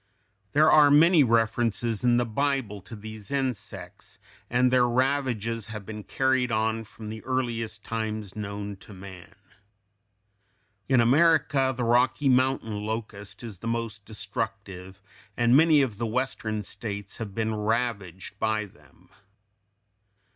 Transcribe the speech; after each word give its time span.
There 0.53 0.71
are 0.71 0.89
many 0.89 1.23
references 1.23 2.03
in 2.03 2.17
the 2.17 2.25
Bible 2.25 2.81
to 2.81 2.95
these 2.95 3.29
insects, 3.29 4.17
and 4.49 4.73
their 4.73 4.87
ravages 4.87 5.67
have 5.67 5.85
been 5.85 6.03
carried 6.03 6.51
on 6.51 6.85
from 6.85 7.09
the 7.09 7.23
earliest 7.23 7.83
times 7.83 8.35
known 8.35 8.77
to 8.77 8.95
man. 8.95 9.35
In 10.87 11.01
America 11.01 11.71
the 11.77 11.83
Rocky 11.83 12.29
Mountain 12.29 12.83
locust 12.83 13.43
is 13.43 13.59
the 13.59 13.67
most 13.67 14.03
destructive, 14.03 15.03
and 15.37 15.55
many 15.55 15.83
of 15.83 15.99
the 15.99 16.07
Western 16.07 16.63
states 16.63 17.17
have 17.17 17.35
been 17.35 17.53
ravaged 17.53 18.39
by 18.39 18.65
them. 18.65 19.09